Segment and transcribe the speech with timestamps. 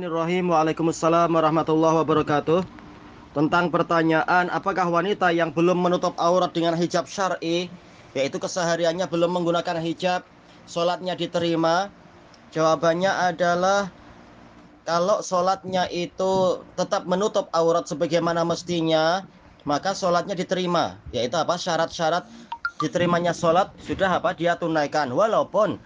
[0.00, 0.48] Bismillahirrahmanirrahim.
[0.48, 2.64] Waalaikumsalam warahmatullahi wabarakatuh.
[3.36, 7.68] Tentang pertanyaan apakah wanita yang belum menutup aurat dengan hijab syar'i,
[8.16, 10.24] yaitu kesehariannya belum menggunakan hijab,
[10.64, 11.92] sholatnya diterima?
[12.48, 13.92] Jawabannya adalah
[14.88, 19.28] kalau sholatnya itu tetap menutup aurat sebagaimana mestinya,
[19.68, 20.96] maka sholatnya diterima.
[21.12, 21.60] Yaitu apa?
[21.60, 22.24] Syarat-syarat
[22.80, 24.32] diterimanya sholat sudah apa?
[24.32, 25.12] Dia tunaikan.
[25.12, 25.76] Walaupun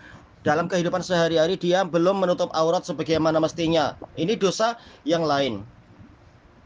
[0.44, 3.96] dalam kehidupan sehari-hari dia belum menutup aurat sebagaimana mestinya.
[4.14, 4.76] Ini dosa
[5.08, 5.64] yang lain.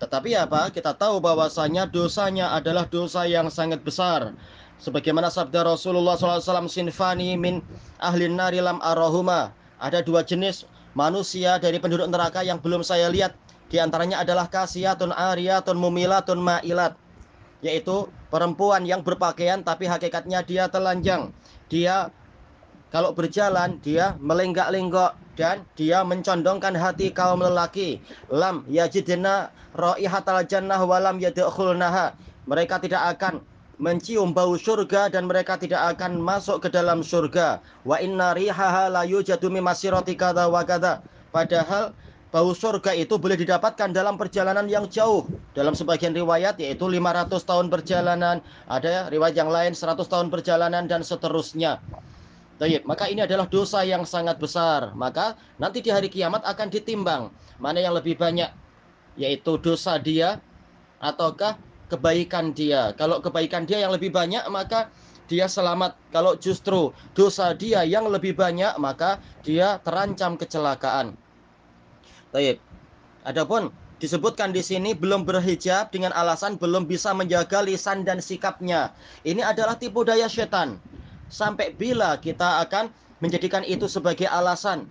[0.03, 0.75] Tetapi apa?
[0.75, 4.35] Kita tahu bahwasanya dosanya adalah dosa yang sangat besar.
[4.79, 7.63] Sebagaimana sabda Rasulullah SAW, sinfani min
[8.03, 9.55] ahlin nari lam arahuma.
[9.79, 10.67] Ada dua jenis
[10.99, 13.35] manusia dari penduduk neraka yang belum saya lihat.
[13.71, 16.99] Di antaranya adalah kasiyatun ariyatun mumilatun ma'ilat.
[17.63, 21.35] Yaitu perempuan yang berpakaian tapi hakikatnya dia telanjang.
[21.67, 22.15] Dia
[22.89, 28.01] kalau berjalan dia melenggak-lenggok dan dia mencondongkan hati kaum lelaki.
[28.33, 32.17] Lam yajidna raihatal jannah walam yadkhulnaha.
[32.49, 33.45] Mereka tidak akan
[33.77, 37.61] mencium bau surga dan mereka tidak akan masuk ke dalam surga.
[37.85, 41.05] Wa inna rihaha la yujadu wa kadza.
[41.29, 41.93] Padahal
[42.33, 45.29] bau surga itu boleh didapatkan dalam perjalanan yang jauh.
[45.53, 51.05] Dalam sebagian riwayat yaitu 500 tahun perjalanan, ada riwayat yang lain 100 tahun perjalanan dan
[51.05, 51.79] seterusnya.
[52.59, 54.91] Tayyip, maka ini adalah dosa yang sangat besar.
[54.99, 57.31] Maka nanti di hari kiamat akan ditimbang
[57.63, 58.51] mana yang lebih banyak
[59.19, 60.43] yaitu dosa dia
[60.99, 61.55] ataukah
[61.87, 62.91] kebaikan dia.
[62.99, 64.91] Kalau kebaikan dia yang lebih banyak maka
[65.31, 65.95] dia selamat.
[66.11, 71.15] Kalau justru dosa dia yang lebih banyak maka dia terancam kecelakaan.
[72.35, 72.59] Tayyip.
[73.23, 73.71] Adapun
[74.03, 78.91] disebutkan di sini belum berhijab dengan alasan belum bisa menjaga lisan dan sikapnya.
[79.23, 80.83] Ini adalah tipu daya setan
[81.29, 84.89] sampai bila kita akan menjadikan itu sebagai alasan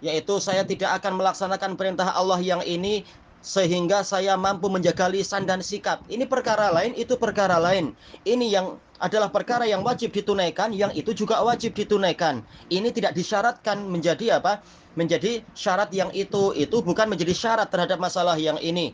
[0.00, 3.04] yaitu saya tidak akan melaksanakan perintah Allah yang ini
[3.40, 6.04] sehingga saya mampu menjaga lisan dan sikap.
[6.12, 7.96] Ini perkara lain, itu perkara lain.
[8.24, 8.66] Ini yang
[9.00, 12.44] adalah perkara yang wajib ditunaikan, yang itu juga wajib ditunaikan.
[12.68, 14.60] Ini tidak disyaratkan menjadi apa?
[14.92, 18.92] Menjadi syarat yang itu, itu bukan menjadi syarat terhadap masalah yang ini.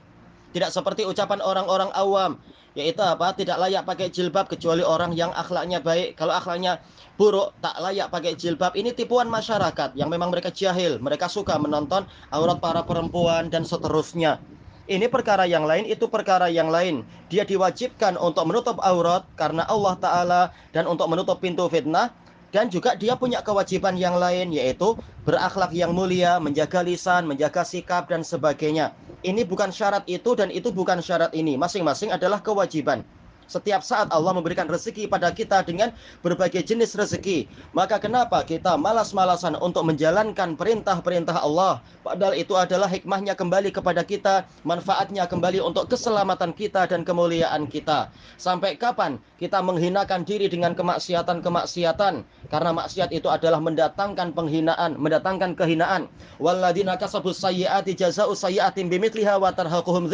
[0.55, 2.38] Tidak seperti ucapan orang-orang awam
[2.76, 3.32] yaitu apa?
[3.32, 6.12] Tidak layak pakai jilbab kecuali orang yang akhlaknya baik.
[6.20, 6.84] Kalau akhlaknya
[7.16, 8.76] buruk tak layak pakai jilbab.
[8.76, 11.00] Ini tipuan masyarakat yang memang mereka jahil.
[11.00, 14.38] Mereka suka menonton aurat para perempuan dan seterusnya.
[14.87, 17.03] Ini perkara yang lain itu perkara yang lain.
[17.32, 22.12] Dia diwajibkan untuk menutup aurat karena Allah taala dan untuk menutup pintu fitnah.
[22.54, 24.94] Dan juga dia punya kewajiban yang lain yaitu
[25.26, 28.94] berakhlak yang mulia, menjaga lisan, menjaga sikap dan sebagainya.
[29.25, 31.56] Ini bukan syarat itu dan itu bukan syarat ini.
[31.56, 33.04] Masing-masing adalah kewajiban.
[33.46, 37.46] Setiap saat Allah memberikan rezeki pada kita dengan berbagai jenis rezeki.
[37.70, 41.78] Maka kenapa kita malas-malasan untuk menjalankan perintah-perintah Allah?
[42.02, 48.10] Padahal itu adalah hikmahnya kembali kepada kita, manfaatnya kembali untuk keselamatan kita dan kemuliaan kita.
[48.34, 52.26] Sampai kapan kita menghinakan diri dengan kemaksiatan-kemaksiatan?
[52.50, 56.10] Karena maksiat itu adalah mendatangkan penghinaan, mendatangkan kehinaan.
[56.42, 60.10] Walladzina kasabus sayyiati jazaa'u sayyi'atin bimitliha wa tarhaquhum.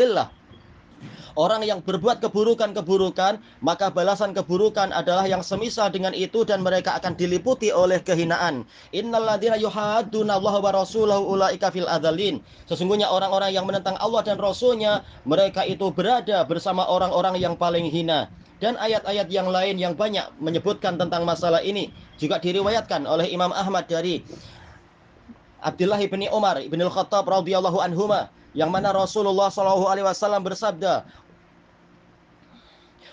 [1.32, 7.16] Orang yang berbuat keburukan-keburukan, maka balasan keburukan adalah yang semisal dengan itu dan mereka akan
[7.16, 8.68] diliputi oleh kehinaan.
[8.92, 12.44] Innalladzina yuhadduna rasulahu ulaika fil adzalin.
[12.68, 18.28] Sesungguhnya orang-orang yang menentang Allah dan Rasulnya, mereka itu berada bersama orang-orang yang paling hina.
[18.62, 23.90] Dan ayat-ayat yang lain yang banyak menyebutkan tentang masalah ini juga diriwayatkan oleh Imam Ahmad
[23.90, 24.22] dari
[25.58, 31.04] Abdullah bin Umar bin Al-Khattab radhiyallahu anhuma yang mana Rasulullah Shallallahu alaihi wasallam bersabda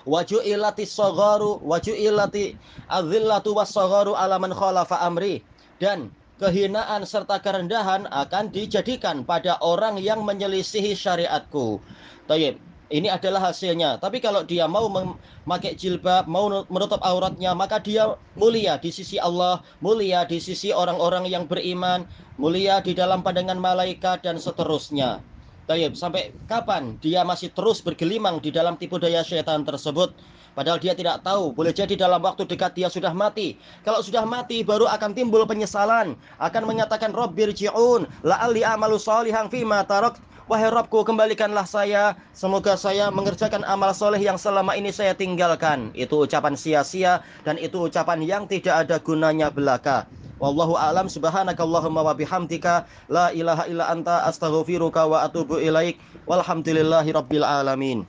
[0.08, 2.56] waju'ilati sagharu waju'ilati
[2.88, 5.44] adzillatu was-sagharu ala man khalafa amri
[5.80, 11.84] dan kehinaan serta kerendahan akan dijadikan pada orang yang menyelisihi syariatku.
[12.32, 12.58] Tayyib.
[12.90, 14.02] Ini adalah hasilnya.
[14.02, 19.62] Tapi kalau dia mau memakai jilbab, mau menutup auratnya, maka dia mulia di sisi Allah,
[19.78, 22.10] mulia di sisi orang-orang yang beriman,
[22.42, 25.22] mulia di dalam pandangan malaikat dan seterusnya.
[25.70, 30.18] Tayyib, sampai kapan dia masih terus bergelimang di dalam tipu daya syaitan tersebut?
[30.58, 33.62] Padahal dia tidak tahu, boleh jadi dalam waktu dekat dia sudah mati.
[33.86, 39.86] Kalau sudah mati baru akan timbul penyesalan, akan menyatakan Rabbir ji'un, la'alli amalu salihan fima
[39.86, 40.18] tarak.
[40.50, 42.18] Wahai Rabbku, kembalikanlah saya.
[42.34, 45.94] Semoga saya mengerjakan amal soleh yang selama ini saya tinggalkan.
[45.94, 50.10] Itu ucapan sia-sia dan itu ucapan yang tidak ada gunanya belaka.
[50.40, 57.44] Wallahu a'lam subhanakallahumma wa bihamdika la ilaha illa anta astaghfiruka wa atubu ilaik walhamdulillahi rabbil
[57.44, 58.08] alamin.